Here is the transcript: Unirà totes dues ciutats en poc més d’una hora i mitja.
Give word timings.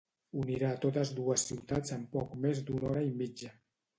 Unirà 0.43 0.69
totes 0.85 1.11
dues 1.19 1.43
ciutats 1.51 1.95
en 1.97 2.07
poc 2.15 2.33
més 2.47 2.65
d’una 2.71 2.89
hora 2.93 3.07
i 3.13 3.15
mitja. 3.23 3.55